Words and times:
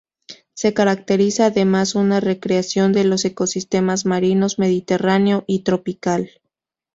Se 0.55 0.73
caracteriza 0.73 1.45
además 1.45 1.93
una 1.93 2.19
recreación 2.19 2.91
de 2.91 3.03
los 3.03 3.23
ecosistemas 3.23 4.07
marinos 4.07 4.57
mediterráneo 4.57 5.43
y 5.45 5.59
tropical. 5.59 6.31